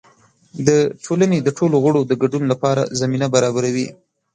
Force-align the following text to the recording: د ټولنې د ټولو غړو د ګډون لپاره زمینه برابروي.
د 0.67 0.69
ټولنې 1.03 1.37
د 1.41 1.49
ټولو 1.57 1.75
غړو 1.83 2.01
د 2.05 2.11
ګډون 2.21 2.43
لپاره 2.51 2.81
زمینه 2.99 3.27
برابروي. 3.35 3.87